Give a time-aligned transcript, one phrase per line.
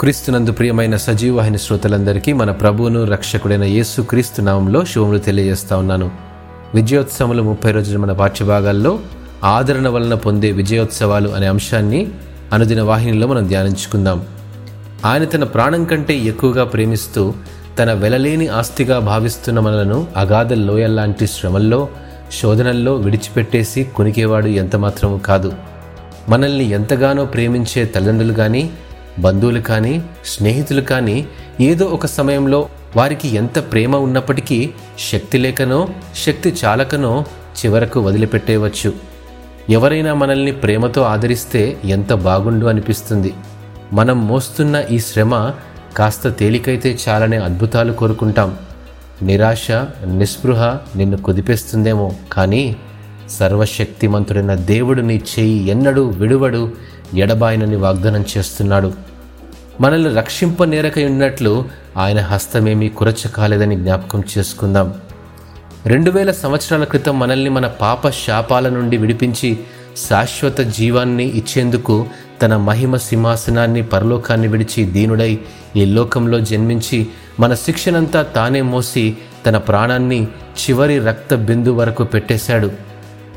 [0.00, 6.10] క్రీస్తునందు ప్రియమైన సజీవవాహిన శ్రోతలందరికీ మన ప్రభువును రక్షకుడైన యేసు క్రీస్తు నామంలో శుభములు తెలియజేస్తా ఉన్నాను.
[6.74, 8.98] విజయోత్సవములు ముప్పై రోజుల మన పాఠ్యభాగాల్లో
[9.44, 12.08] ఆదరణ వలన పొందే విజయోత్సవాలు అనే అంశాన్ని
[12.52, 14.26] అనుదిన వాహినిలో మనం ధ్యానించుకుందాం.
[15.04, 17.34] ఆయన తన ప్రాణం కంటే ఎక్కువగా ప్రేమిస్తూ
[17.78, 21.88] తన వెలలేని ఆస్తిగా భావిస్తున్న మనలను అగాధ లోయల్లాంటి శ్రమల్లో
[22.42, 25.52] శోధనల్లో విడిచిపెట్టేసి కొనికేవాడు ఎంతమాత్రము కాదు.
[26.28, 28.70] మనల్ని ఎంతగానో ప్రేమించే తల్లిదండ్రులు కానీ
[29.18, 31.26] బంధువులు కానీ స్నేహితులు కానీ
[31.60, 34.70] ఏదో ఒక సమయంలో వారికి ఎంత ప్రేమ ఉన్నప్పటికీ
[35.12, 35.88] శక్తి లేకనో
[36.26, 37.24] శక్తి చాలకనో
[37.58, 38.92] చివరకు వదిలిపెట్టేయవచ్చు.
[39.70, 43.34] ఎవరైనా మనల్ని ప్రేమతో ఆదరిస్తే ఎంత బాగుండు అనిపిస్తుంది.
[43.92, 45.50] మనం మోస్తున్న ఈ శ్రమ
[45.96, 48.58] కాస్త తేలికైతే చాలనే అద్భుతాలు కోరుకుంటాం.
[49.22, 49.70] నిరాశ
[50.06, 52.76] నిస్పృహ నిన్ను కుదిపేస్తుందేమో కానీ
[53.30, 56.72] సర్వశక్తిమంతుడైన దేవుడు నీ చేయి ఎన్నడూ విడువడు
[57.16, 59.07] ఎడబాయనని వాగ్దానం చేస్తున్నాడు.
[59.80, 61.64] మనల్ని రక్షింపనేరకై ఉన్నట్లు
[61.96, 64.94] ఆయన హస్తమేమీ కురచ కాలేదని జ్ఞాపకం చేసుకుందాం.
[65.86, 69.58] రెండు వేల సంవత్సరాల క్రితం మనల్ని మన పాప శాపాల నుండి విడిపించి
[70.08, 72.06] శాశ్వత జీవాన్ని ఇచ్చేందుకు
[72.42, 75.38] తన మహిమ సింహాసనాన్ని పరలోకాన్ని విడిచి దీనుడై
[75.76, 77.06] ఈ లోకంలో జన్మించి
[77.40, 80.28] మన శిక్షనంతా తానే మోసి తన ప్రాణాన్ని
[80.62, 82.72] చివరి రక్త బిందు వరకు పెట్టేశాడు.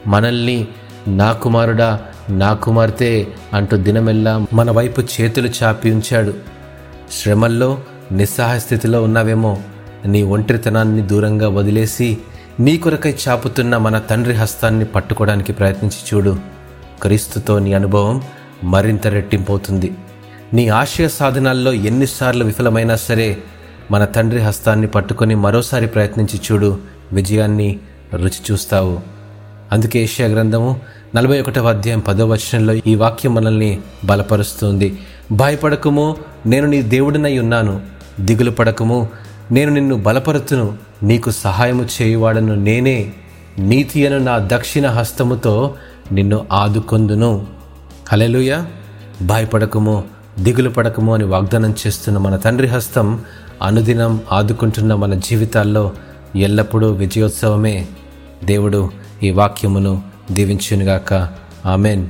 [0.08, 0.68] మనల్ని
[1.08, 6.34] నా కుమారుడా నా కుమార్తె అంటూ దినమెల్లా మన వైపు చేతులు చాపి ఉంచాడు.
[7.12, 7.80] శ్రమల్లో
[8.12, 9.58] నిస్సహాయ స్థితిలో ఉన్నావేమో
[10.06, 12.18] నీ ఒంటరితనాన్ని దూరంగా వదిలేసి
[12.60, 16.38] నీ కొరకై చాపుతున్న మన తండ్రి హస్తాన్ని పట్టుకోవడానికి ప్రయత్నించి చూడు.
[17.02, 18.22] క్రీస్తుతో నీ అనుభవం
[18.64, 19.92] మరింత రెట్టింపవుతుంది.
[20.54, 23.38] నీ ఆశయ సాధనాల్లో ఎన్నిసార్లు విఫలమైనా సరే
[23.92, 26.80] మన తండ్రి హస్తాన్ని పట్టుకొని మరోసారి ప్రయత్నించి చూడు.
[27.14, 27.80] విజయాన్ని
[28.14, 29.11] రుచి చూస్తావు.
[29.72, 30.80] అందుకే ఏషియా గ్రంథము
[31.16, 35.00] నలభై ఒకటవ అధ్యాయం పదో వచనంలో ఈ వాక్యం మనల్ని బలపరుస్తుంది.
[35.32, 37.82] భయపడకము నేను నీ దేవుడినై ఉన్నాను.
[38.20, 39.10] దిగులు పడకము
[39.52, 40.78] నేను నిన్ను బలపరుతును.
[41.04, 43.14] నీకు సహాయము చేయువాడను నేనే.
[43.60, 45.76] నీతి అను నా దక్షిణ హస్తముతో
[46.12, 47.48] నిన్ను ఆదుకొందును.
[48.12, 48.64] హలెలుయ
[49.22, 50.04] భయపడకము
[50.40, 53.22] దిగులు పడకము అని వాగ్దానం చేస్తున్న మన తండ్రి హస్తం
[53.64, 55.92] అనుదినం ఆదుకుంటున్న మన జీవితాల్లో
[56.36, 57.88] ఎల్లప్పుడూ విజయోత్సవమే.
[58.44, 60.02] దేవుడు ఈ వాక్యమును
[60.32, 61.14] దీవించునుగాక.
[61.66, 62.08] ఆమెన్.